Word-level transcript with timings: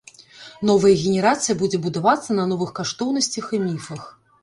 Новая 0.69 0.93
генерацыя 1.03 1.57
будзе 1.61 1.81
будавацца 1.85 2.29
на 2.41 2.49
новых 2.55 2.75
каштоўнасцях 2.83 3.45
і 3.57 3.65
міфах. 3.71 4.01